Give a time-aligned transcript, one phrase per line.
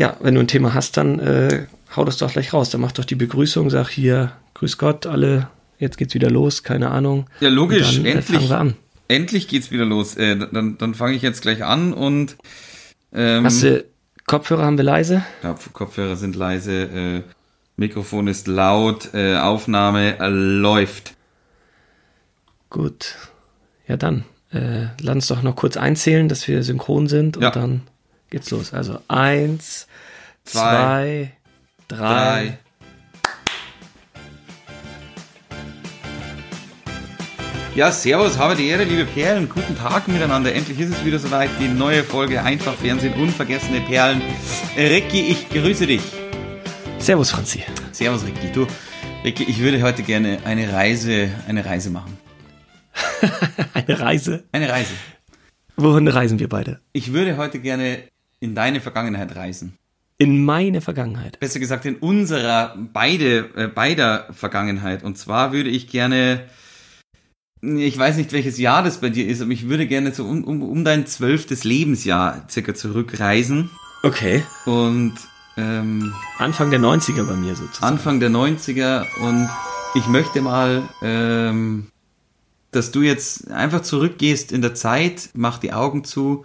[0.00, 2.70] Ja, wenn du ein Thema hast, dann äh, hau das doch gleich raus.
[2.70, 6.90] Dann mach doch die Begrüßung, sag hier, grüß Gott, alle, jetzt geht's wieder los, keine
[6.90, 7.26] Ahnung.
[7.40, 8.36] Ja, logisch, dann, äh, endlich.
[8.38, 8.74] fangen wir an.
[9.08, 10.16] Endlich geht's wieder los.
[10.16, 12.36] Äh, dann dann fange ich jetzt gleich an und
[13.12, 13.84] ähm, Hast du
[14.26, 15.22] Kopfhörer haben wir leise?
[15.42, 17.22] ja, Kopfhörer sind leise, äh,
[17.76, 21.14] Mikrofon ist laut, äh, Aufnahme äh, läuft.
[22.70, 23.16] Gut.
[23.86, 24.24] Ja, dann.
[24.52, 27.50] Äh, lass uns doch noch kurz einzählen, dass wir synchron sind und Ja.
[27.50, 27.82] dann
[28.30, 28.72] geht's los.
[28.72, 29.86] Also eins,
[30.44, 31.32] Zwei, zwei,
[31.88, 31.98] drei.
[31.98, 32.58] Drei.
[37.76, 39.48] Ja, servus, habe die Ehre, liebe Perlen.
[39.48, 40.52] Guten Tag miteinander.
[40.52, 41.50] Endlich ist es wieder soweit.
[41.60, 44.20] Die neue Folge Einfach Fernsehen, unvergessene Perlen.
[44.76, 46.02] Ricky, ich grüße dich.
[46.98, 47.62] Servus, Franzi.
[47.92, 48.50] Servus, Ricky.
[48.52, 48.66] Du,
[49.24, 52.18] Ricky, ich würde heute gerne eine Reise, eine Reise machen.
[53.72, 54.44] Eine Reise.
[54.52, 54.92] Eine Reise.
[55.76, 56.80] Wohin reisen wir beide?
[56.92, 58.02] Ich würde heute gerne
[58.40, 59.76] in deine Vergangenheit reisen.
[60.18, 61.38] In meine Vergangenheit.
[61.40, 65.02] Besser gesagt in unserer beide äh, beider Vergangenheit.
[65.02, 66.44] Und zwar würde ich gerne,
[67.62, 70.44] ich weiß nicht welches Jahr das bei dir ist, aber ich würde gerne so um,
[70.44, 73.70] um, um dein zwölftes Lebensjahr circa zurückreisen
[74.02, 74.42] Okay.
[74.66, 75.14] und
[75.56, 77.92] ähm, Anfang der 90er bei mir sozusagen.
[77.92, 79.48] Anfang der 90er und
[79.94, 81.88] ich möchte mal, ähm,
[82.70, 86.44] dass du jetzt einfach zurückgehst in der Zeit, mach die Augen zu,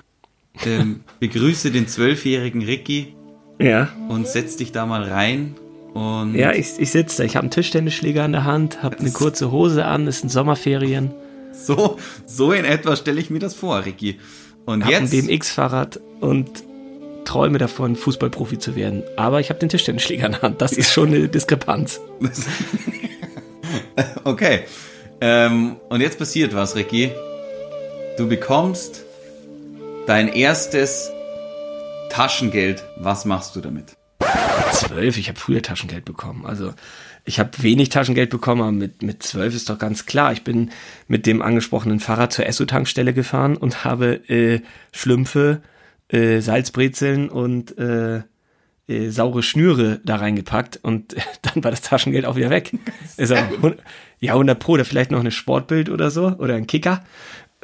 [0.65, 3.13] ähm, begrüße den zwölfjährigen Ricky
[3.59, 3.89] Ja.
[4.09, 5.55] und setz dich da mal rein
[5.93, 7.23] und Ja, ich, ich sitze da.
[7.23, 11.11] Ich habe einen Tischtennisschläger in der Hand, habe eine kurze Hose an, es sind Sommerferien,
[11.53, 14.19] so, so in etwa stelle ich mir das vor, Ricky.
[14.65, 16.49] Und habe ein jetzt, BMX-Fahrrad und
[17.23, 19.03] träume davon, Fußballprofi zu werden.
[19.15, 20.61] Aber ich habe den Tischtennisschläger in der Hand.
[20.61, 22.01] Das ist schon eine Diskrepanz.
[24.23, 24.61] okay,
[25.21, 27.11] ähm, und jetzt passiert was, Ricky.
[28.17, 29.04] Du bekommst
[30.07, 31.11] dein erstes
[32.09, 32.83] Taschengeld.
[32.97, 33.97] Was machst du damit?
[34.71, 36.45] Zwölf, ich habe früher Taschengeld bekommen.
[36.45, 36.73] Also
[37.23, 40.31] ich habe wenig Taschengeld bekommen, aber mit, mit zwölf ist doch ganz klar.
[40.31, 40.71] Ich bin
[41.07, 45.61] mit dem angesprochenen Fahrrad zur Esso-Tankstelle gefahren und habe äh, Schlümpfe,
[46.09, 48.21] äh, Salzbrezeln und äh,
[48.87, 52.71] äh, saure Schnüre da reingepackt und dann war das Taschengeld auch wieder weg.
[53.17, 53.35] Also,
[54.19, 57.03] ja, 100 Pro oder vielleicht noch eine Sportbild oder so oder ein Kicker,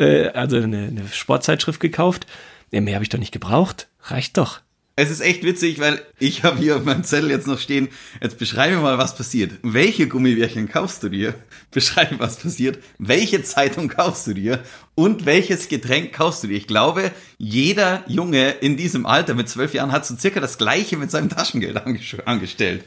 [0.02, 2.28] äh, also eine, eine Sportzeitschrift gekauft.
[2.72, 3.88] Ja, mehr habe ich doch nicht gebraucht.
[4.04, 4.62] Reicht doch.
[4.98, 7.88] Es ist echt witzig, weil ich habe hier auf meinem Zettel jetzt noch stehen,
[8.22, 9.54] jetzt beschreibe mal, was passiert.
[9.64, 11.34] Welche Gummibärchen kaufst du dir?
[11.72, 12.78] Beschreibe, was passiert.
[13.00, 14.60] Welche Zeitung kaufst du dir?
[14.94, 16.58] Und welches Getränk kaufst du dir?
[16.58, 20.98] Ich glaube, jeder Junge in diesem Alter mit zwölf Jahren hat so circa das Gleiche
[20.98, 21.78] mit seinem Taschengeld
[22.28, 22.84] angestellt.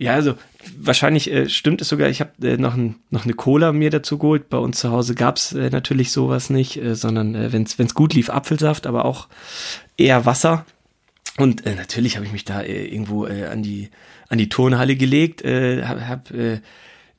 [0.00, 0.34] Ja, also
[0.78, 2.08] wahrscheinlich äh, stimmt es sogar.
[2.08, 4.48] Ich habe äh, noch, ein, noch eine Cola mir dazu geholt.
[4.48, 8.14] Bei uns zu Hause gab's äh, natürlich sowas nicht, äh, sondern äh, wenn es gut
[8.14, 9.28] lief, Apfelsaft, aber auch
[9.98, 10.64] eher Wasser.
[11.36, 13.90] Und äh, natürlich habe ich mich da äh, irgendwo äh, an die
[14.30, 16.60] an die Turnhalle gelegt, äh, habe hab, äh,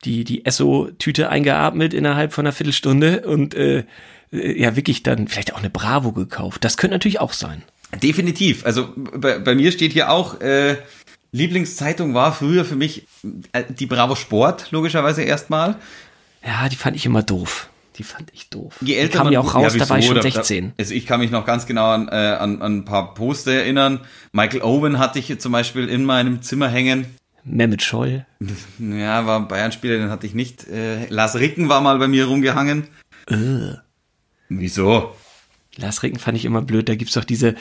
[0.03, 3.83] die die Esso-Tüte eingeatmet innerhalb von einer Viertelstunde und äh,
[4.33, 6.63] äh, ja wirklich dann vielleicht auch eine Bravo gekauft.
[6.63, 7.61] Das könnte natürlich auch sein.
[8.01, 8.65] Definitiv.
[8.65, 10.77] Also bei, bei mir steht hier auch, äh,
[11.31, 13.07] Lieblingszeitung war früher für mich
[13.53, 15.75] äh, die Bravo Sport, logischerweise erstmal.
[16.45, 17.69] Ja, die fand ich immer doof.
[17.97, 18.75] Die fand ich doof.
[18.81, 20.69] Je älter die kam man ja auch raus, da war ich schon Da- 16.
[20.69, 23.51] Da, also ich kann mich noch ganz genau an, äh, an, an ein paar Poster
[23.51, 23.99] erinnern.
[24.31, 27.05] Michael Owen hatte ich zum Beispiel in meinem Zimmer hängen.
[27.43, 28.25] Mehmet Scholl.
[28.79, 30.67] Ja, war ein Bayern-Spieler, den hatte ich nicht.
[30.67, 32.87] Äh, Lars Ricken war mal bei mir rumgehangen.
[34.49, 35.15] Wieso?
[35.77, 36.89] Lars Ricken fand ich immer blöd.
[36.89, 37.55] Da gibt's doch diese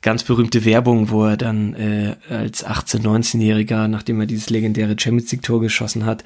[0.00, 5.32] ganz berühmte Werbung, wo er dann äh, als 18-, 19-Jähriger, nachdem er dieses legendäre Champions
[5.32, 6.22] League-Tor geschossen hat,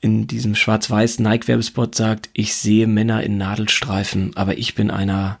[0.00, 5.38] in diesem schwarz-weiß Nike-Werbespot sagt, ich sehe Männer in Nadelstreifen, aber ich bin einer,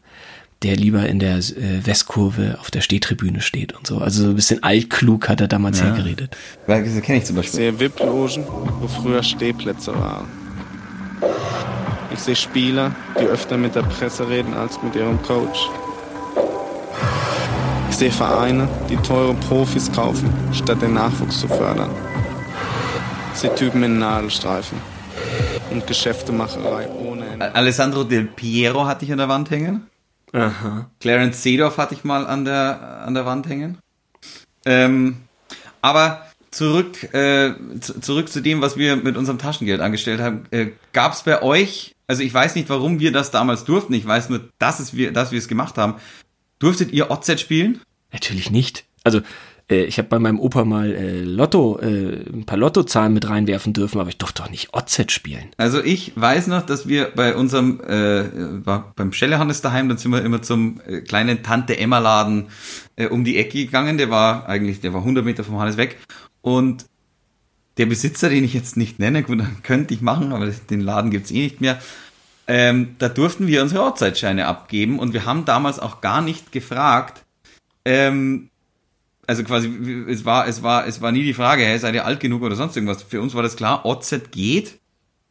[0.62, 3.98] der lieber in der äh, Westkurve auf der Stehtribüne steht und so.
[3.98, 6.36] Also so ein bisschen altklug hat er damals hergeredet.
[6.66, 7.60] Weil, das kenne ich zum Ich Beispiel.
[7.60, 8.44] sehe VIP-Logen,
[8.80, 10.26] wo früher Stehplätze waren.
[12.16, 15.68] Ich sehe Spieler, die öfter mit der Presse reden als mit ihrem Coach.
[17.90, 21.90] Ich sehe Vereine, die teure Profis kaufen, statt den Nachwuchs zu fördern.
[23.34, 24.78] Ich sehe Typen in Nadelstreifen
[25.70, 27.54] und Geschäftemacherei ohne Ende.
[27.54, 29.86] Alessandro Del Piero hatte ich an der Wand hängen.
[30.32, 30.90] Aha.
[31.00, 33.78] Clarence Seedorf hatte ich mal an der, an der Wand hängen.
[34.64, 35.18] Ähm,
[35.82, 40.46] aber zurück, äh, zu, zurück zu dem, was wir mit unserem Taschengeld angestellt haben.
[40.50, 44.06] Äh, Gab es bei euch, also ich weiß nicht, warum wir das damals durften, ich
[44.06, 45.94] weiß nur, dass, es wir, dass wir es gemacht haben.
[46.58, 47.80] Durftet ihr OZ spielen?
[48.12, 48.84] Natürlich nicht.
[49.04, 49.20] Also
[49.70, 53.72] äh, ich habe bei meinem Opa mal äh, Lotto, äh, ein paar Lottozahlen mit reinwerfen
[53.72, 55.50] dürfen, aber ich durfte doch nicht OZ spielen.
[55.56, 58.24] Also ich weiß noch, dass wir bei unserem, äh,
[58.94, 62.46] beim Schellehannes daheim, dann sind wir immer zum äh, kleinen Tante Emma Laden
[62.96, 63.98] äh, um die Ecke gegangen.
[63.98, 65.98] Der war eigentlich, der war 100 Meter vom Hannes weg.
[66.40, 66.86] Und
[67.76, 71.30] der Besitzer, den ich jetzt nicht nenne, gut, könnte ich machen, aber den Laden gibt's
[71.30, 71.78] eh nicht mehr.
[72.48, 77.24] Ähm, da durften wir unsere Ortszeitscheine abgeben und wir haben damals auch gar nicht gefragt,
[77.84, 78.50] ähm,
[79.26, 79.68] also quasi,
[80.08, 82.54] es war, es war, es war nie die Frage, hey, seid ihr alt genug oder
[82.54, 83.02] sonst irgendwas.
[83.02, 84.78] Für uns war das klar, OZ geht.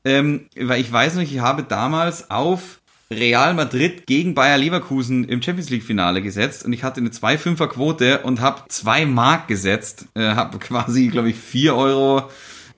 [0.03, 5.41] Ähm, weil ich weiß nicht, ich habe damals auf Real Madrid gegen Bayer Leverkusen im
[5.41, 10.07] Champions League Finale gesetzt und ich hatte eine 2,5er Quote und habe zwei Mark gesetzt,
[10.15, 12.29] äh, habe quasi, glaube ich, vier Euro,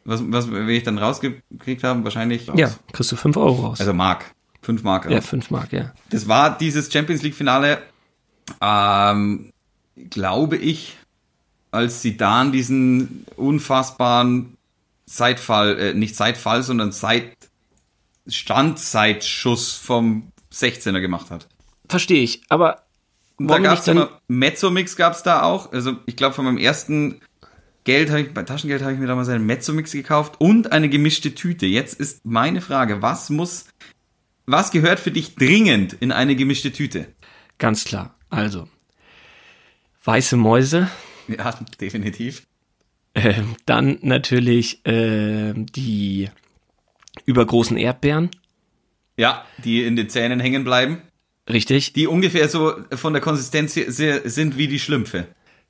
[0.04, 2.48] was, was will ich dann rausgekriegt haben, wahrscheinlich.
[2.56, 3.80] Ja, kriegst du fünf Euro raus.
[3.80, 4.34] Also Mark.
[4.62, 5.10] Fünf Mark.
[5.10, 5.94] ja, fünf Mark, ja.
[6.10, 7.82] Das war dieses Champions League Finale,
[8.60, 9.54] ähm,
[10.10, 10.98] glaube ich,
[11.72, 14.58] als Zidane diesen unfassbaren
[15.06, 17.32] Seitfall, äh, nicht Seitfall, sondern Seit
[18.28, 21.48] Standzeitschuss vom 16er gemacht hat.
[21.90, 22.84] Verstehe ich, aber
[23.40, 25.72] da nicht dann, immer Mezzomix gab's da auch.
[25.72, 27.22] Also ich glaube von meinem ersten
[27.84, 31.34] Geld habe ich bei Taschengeld habe ich mir damals einen Mezzomix gekauft und eine gemischte
[31.36, 31.66] Tüte.
[31.66, 33.66] Jetzt ist meine Frage, was muss
[34.46, 37.08] was gehört für dich dringend in eine gemischte Tüte?
[37.60, 38.68] ganz klar, also,
[40.04, 40.90] weiße Mäuse,
[41.28, 42.44] Ja, definitiv.
[43.16, 46.30] ähm, dann natürlich ähm, die
[47.26, 48.30] übergroßen Erdbeeren,
[49.18, 51.02] Ja, die in den Zähnen hängen bleiben.
[51.50, 55.28] richtig, Die ungefähr so von der Konsistenz sind wie die Schlümpfe.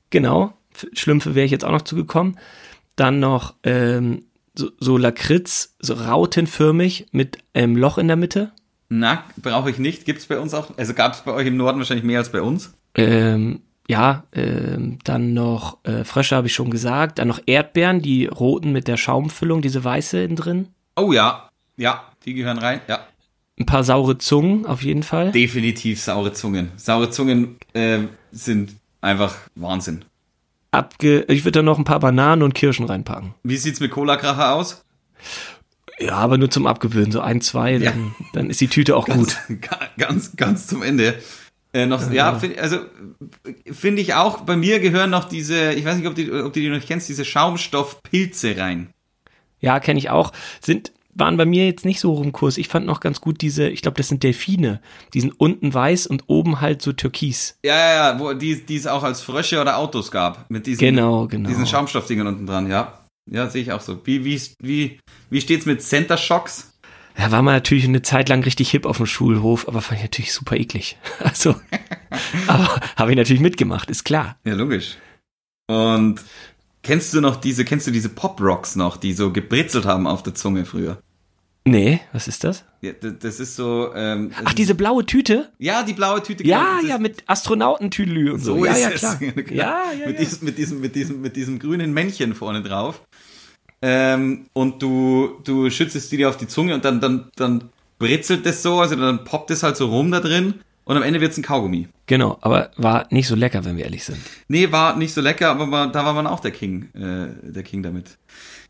[0.09, 0.53] Genau,
[0.93, 2.37] Schlümpfe wäre ich jetzt auch noch zugekommen.
[2.95, 8.51] Dann noch ähm, so, so Lakritz, so rautenförmig mit einem Loch in der Mitte.
[8.89, 10.05] Na, brauche ich nicht.
[10.05, 10.77] Gibt's bei uns auch.
[10.77, 12.73] Also gab's bei euch im Norden wahrscheinlich mehr als bei uns.
[12.95, 13.59] Ähm,
[13.89, 17.19] ja, ähm, dann noch äh, Frösche habe ich schon gesagt.
[17.19, 20.67] Dann noch Erdbeeren, die roten mit der Schaumfüllung, diese weiße innen drin.
[20.97, 22.81] Oh ja, ja, die gehören rein.
[22.87, 23.07] Ja,
[23.59, 25.31] Ein paar saure Zungen auf jeden Fall.
[25.31, 26.71] definitiv saure Zungen.
[26.75, 27.99] Saure Zungen äh,
[28.31, 30.03] sind einfach Wahnsinn.
[30.71, 33.33] Abge ich würde da noch ein paar Bananen und Kirschen reinpacken.
[33.43, 34.83] Wie sieht's mit Cola-Kracher aus?
[35.99, 37.91] Ja, aber nur zum Abgewöhnen, so ein, zwei, Ja.
[37.91, 39.35] dann, dann ist die Tüte auch gut.
[39.47, 41.15] Ganz, ganz, ganz zum Ende.
[41.73, 42.79] Äh, noch, ja, find, also
[43.71, 46.59] finde ich auch, bei mir gehören noch diese, ich weiß nicht, ob, die, ob du
[46.59, 48.89] die noch kennst, diese Schaumstoffpilze rein.
[49.59, 50.31] Ja, kenne ich auch.
[50.61, 52.57] Sind, waren bei mir jetzt nicht so hoch im Kurs.
[52.57, 54.81] Ich fand noch ganz gut diese, ich glaube, das sind Delfine.
[55.13, 57.57] Die sind unten weiß und oben halt so türkis.
[57.65, 60.49] Ja, ja, ja, wo die, die es auch als Frösche oder Autos gab.
[60.49, 61.49] Mit diesen, Genau, genau.
[61.49, 62.99] diesen Schaumstoffdingern unten dran, ja.
[63.29, 63.99] Ja, sehe ich auch so.
[64.05, 64.99] Wie, wie, wie,
[65.29, 66.73] wie steht's mit Center Shocks?
[67.17, 70.03] Ja, war mal natürlich eine Zeit lang richtig hip auf dem Schulhof, aber fand ich
[70.03, 70.97] natürlich super eklig.
[71.19, 71.55] Also,
[72.47, 74.37] aber habe ich natürlich mitgemacht, ist klar.
[74.45, 74.97] Ja, logisch.
[75.69, 76.21] Und
[76.87, 80.23] kennst du noch diese, kennst du diese Pop Rocks noch, die so gebritzelt haben auf
[80.23, 80.97] der Zunge früher?
[81.65, 82.63] Nee, was ist das?
[82.81, 83.91] Ja, das ist so.
[83.93, 85.51] Ähm, Ach, diese blaue Tüte?
[85.59, 86.47] Ja, die blaue Tüte.
[86.47, 88.55] Ja, genau, ja, mit Astronautentüdelü und so.
[88.55, 89.17] So ja, ja, klar.
[89.19, 89.51] Genau.
[89.51, 90.25] Ja, ja, mit, ja.
[90.25, 93.01] Diesem, mit, diesem, mit, diesem, mit diesem grünen Männchen vorne drauf.
[93.81, 97.69] Ähm, und du, du schützt die dir auf die Zunge und dann, dann, dann
[97.99, 101.19] britzelt das so, also dann poppt es halt so rum da drin und am Ende
[101.19, 101.89] wird's ein Kaugummi.
[102.05, 104.19] Genau, aber war nicht so lecker, wenn wir ehrlich sind.
[104.47, 107.63] Nee, war nicht so lecker, aber man, da war man auch der King, äh, der
[107.63, 108.17] King damit.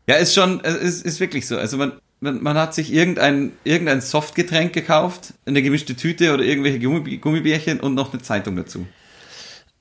[0.08, 1.56] Ja, ist schon, es ist, ist wirklich so.
[1.56, 6.80] Also man, man, man hat sich irgendein, irgendein Softgetränk gekauft, eine gemischte Tüte oder irgendwelche
[6.80, 8.86] Gummi, Gummibärchen und noch eine Zeitung dazu.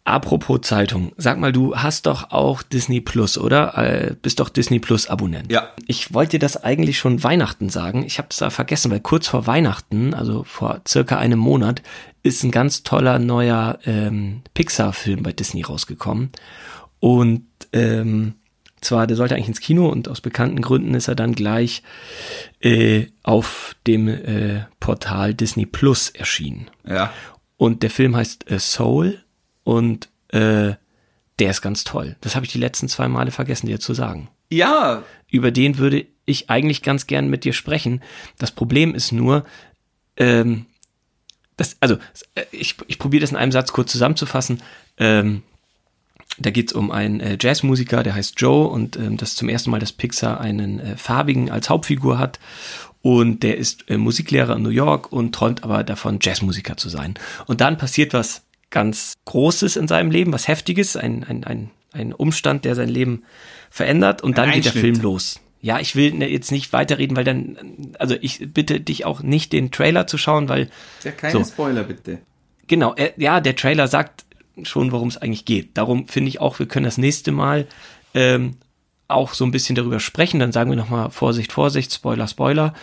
[0.07, 3.77] Apropos Zeitung, sag mal, du hast doch auch Disney Plus, oder?
[3.77, 5.51] Äh, bist doch Disney Plus Abonnent.
[5.51, 5.73] Ja.
[5.85, 8.05] Ich wollte dir das eigentlich schon Weihnachten sagen.
[8.05, 11.81] Ich habe es da vergessen, weil kurz vor Weihnachten, also vor circa einem Monat,
[12.23, 16.29] ist ein ganz toller neuer ähm, Pixar-Film bei Disney rausgekommen.
[17.01, 18.35] Und ähm,
[18.79, 21.83] zwar, der sollte eigentlich ins Kino und aus bekannten Gründen ist er dann gleich
[22.61, 26.71] äh, auf dem äh, Portal Disney Plus erschienen.
[26.87, 27.11] Ja.
[27.57, 29.21] Und der Film heißt äh, Soul
[29.67, 30.75] und äh,
[31.39, 32.15] der ist ganz toll.
[32.21, 34.29] Das habe ich die letzten zwei Male vergessen, dir zu sagen.
[34.49, 38.01] Ja, Über den würde ich eigentlich ganz gern mit dir sprechen.
[38.37, 39.43] Das Problem ist nur,
[40.15, 40.67] ähm,
[41.57, 41.97] das, also
[42.35, 44.61] äh, ich, ich probiere das in einem Satz kurz zusammenzufassen.
[44.99, 45.43] Ähm,
[46.37, 49.69] da geht's um einen äh, Jazzmusiker, der heißt Joe und ähm, das ist zum ersten
[49.69, 52.39] Mal, dass Pixar einen äh, farbigen als Hauptfigur hat
[53.01, 57.15] und der ist äh, Musiklehrer in New York und träumt aber davon, Jazzmusiker zu sein.
[57.47, 62.13] Und dann passiert was ganz Großes in seinem Leben, was Heftiges, ein, ein, ein, ein
[62.13, 63.23] Umstand, der sein Leben
[63.69, 64.71] verändert und dann geht der.
[64.73, 65.39] Film los.
[65.59, 67.57] Ja, ich will ne, jetzt nicht weiterreden, weil dann,
[67.97, 70.69] also ich bitte dich auch nicht den Trailer zu schauen, weil
[71.03, 71.43] ja keine So.
[71.43, 72.19] Spoiler bitte.
[72.67, 74.25] Genau, er, ja, der Trailer sagt
[74.63, 75.77] schon, worum es eigentlich geht.
[75.77, 77.67] Darum finde ich auch, wir können das nächste Mal
[78.13, 78.57] ähm,
[79.07, 80.39] auch so ein bisschen darüber sprechen.
[80.39, 82.73] Dann sagen wir nochmal Vorsicht, Vorsicht, Spoiler, Spoiler.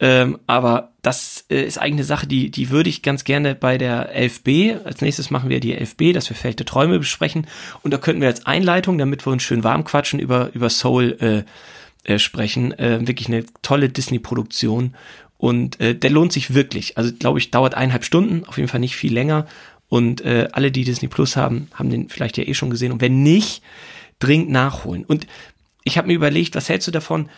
[0.00, 3.76] Ähm, aber das äh, ist eigentlich eine Sache, die, die würde ich ganz gerne bei
[3.76, 7.46] der 11b, als nächstes machen wir die 11b, dass wir Feld Träume besprechen.
[7.82, 11.44] Und da könnten wir als Einleitung, damit wir uns schön warm quatschen, über, über Soul
[12.06, 12.72] äh, äh, sprechen.
[12.78, 14.94] Äh, wirklich eine tolle Disney-Produktion.
[15.36, 16.96] Und äh, der lohnt sich wirklich.
[16.96, 19.46] Also, glaube ich, dauert eineinhalb Stunden, auf jeden Fall nicht viel länger.
[19.88, 22.92] Und äh, alle, die Disney Plus haben, haben den vielleicht ja eh schon gesehen.
[22.92, 23.62] Und wenn nicht,
[24.18, 25.04] dringend nachholen.
[25.04, 25.26] Und
[25.84, 27.28] ich habe mir überlegt, was hältst du davon,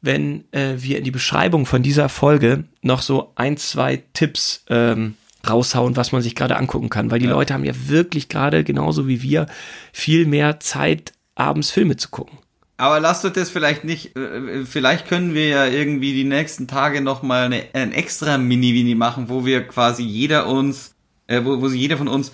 [0.00, 5.14] wenn äh, wir in die Beschreibung von dieser Folge noch so ein, zwei Tipps ähm,
[5.48, 7.10] raushauen, was man sich gerade angucken kann.
[7.10, 7.32] Weil die ja.
[7.32, 9.46] Leute haben ja wirklich gerade, genauso wie wir,
[9.92, 12.38] viel mehr Zeit, abends Filme zu gucken.
[12.76, 17.00] Aber lasst euch das vielleicht nicht, äh, vielleicht können wir ja irgendwie die nächsten Tage
[17.00, 20.94] nochmal eine, ein extra Mini-Vini machen, wo wir quasi jeder uns,
[21.26, 22.32] äh, wo, wo sich jeder von uns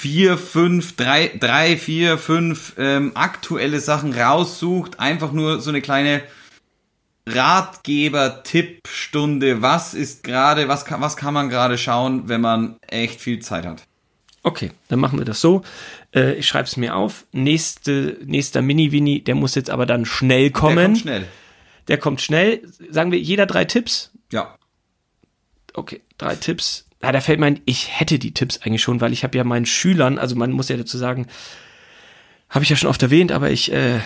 [0.00, 4.98] vier, fünf, drei, drei, vier, fünf ähm, aktuelle Sachen raussucht.
[4.98, 6.22] Einfach nur so eine kleine
[7.26, 9.60] Ratgeber-Tippstunde.
[9.60, 13.66] Was ist gerade, was kann, was kann man gerade schauen, wenn man echt viel Zeit
[13.66, 13.82] hat?
[14.42, 15.60] Okay, dann machen wir das so.
[16.14, 17.26] Äh, ich schreibe es mir auf.
[17.32, 20.76] Nächste, nächster Mini-Winnie, der muss jetzt aber dann schnell kommen.
[20.76, 21.28] Der kommt schnell.
[21.88, 22.62] Der kommt schnell.
[22.88, 24.12] Sagen wir jeder drei Tipps?
[24.32, 24.56] Ja.
[25.74, 29.12] Okay, drei Tipps ja, da fällt mir ein, ich hätte die Tipps eigentlich schon, weil
[29.12, 31.26] ich habe ja meinen Schülern, also man muss ja dazu sagen,
[32.48, 34.00] habe ich ja schon oft erwähnt, aber ich äh,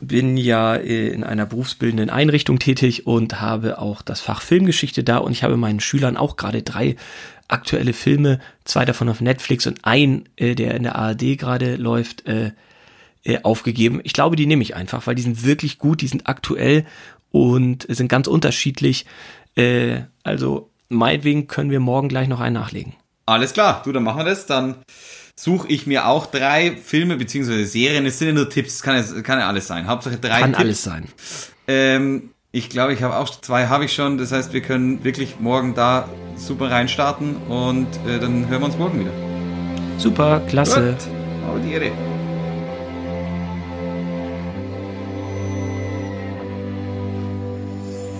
[0.00, 5.18] bin ja äh, in einer berufsbildenden Einrichtung tätig und habe auch das Fach Filmgeschichte da
[5.18, 6.96] und ich habe meinen Schülern auch gerade drei
[7.48, 12.26] aktuelle Filme, zwei davon auf Netflix und ein, äh, der in der ARD gerade läuft,
[12.26, 12.52] äh,
[13.24, 14.00] äh, aufgegeben.
[14.02, 16.84] Ich glaube, die nehme ich einfach, weil die sind wirklich gut, die sind aktuell
[17.30, 19.06] und sind ganz unterschiedlich.
[19.54, 22.94] Äh, also meinetwegen können wir morgen gleich noch einen nachlegen.
[23.26, 24.46] Alles klar, du, dann machen wir das.
[24.46, 24.76] Dann
[25.36, 27.64] suche ich mir auch drei Filme bzw.
[27.64, 28.06] Serien.
[28.06, 29.86] Es sind ja nur Tipps, kann ja, kann ja alles sein.
[29.86, 30.56] Hauptsache drei kann Tipps.
[30.56, 31.08] Kann alles sein.
[31.68, 34.18] Ähm, ich glaube, ich habe auch zwei, habe ich schon.
[34.18, 38.76] Das heißt, wir können wirklich morgen da super reinstarten und äh, dann hören wir uns
[38.76, 39.12] morgen wieder.
[39.98, 40.96] Super, klasse.
[40.98, 41.48] Gut.
[41.48, 41.92] Auf die Ehre.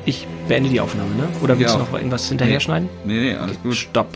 [0.04, 1.28] Ich beende die Aufnahme, ne?
[1.42, 1.80] Oder willst ja.
[1.80, 2.90] du noch irgendwas hinterher schneiden?
[3.06, 3.68] Nee, nee, alles okay.
[3.68, 3.74] gut.
[3.74, 4.08] Stopp.